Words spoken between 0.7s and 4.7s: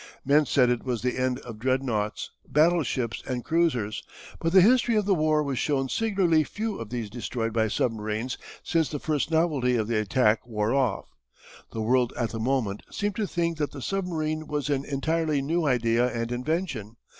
it was the end of dreadnoughts, battleships, and cruisers, but the